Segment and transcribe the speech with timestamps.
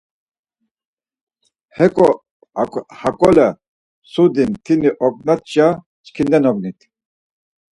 [1.77, 2.13] Hekol
[3.01, 5.67] hakole mtsudimtini ognatşa
[6.05, 6.79] çkimden ognit.